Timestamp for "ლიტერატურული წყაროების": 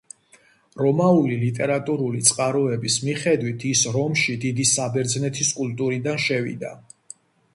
1.41-2.95